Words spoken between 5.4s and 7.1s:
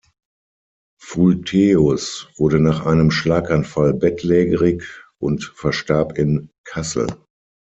verstarb in Kassel.